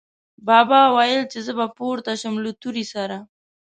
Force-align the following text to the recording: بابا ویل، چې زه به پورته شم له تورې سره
بابا 0.47 0.81
ویل، 0.95 1.23
چې 1.31 1.39
زه 1.45 1.51
به 1.57 1.65
پورته 1.77 2.13
شم 2.21 2.35
له 2.43 2.51
تورې 2.61 2.85
سره 2.93 3.17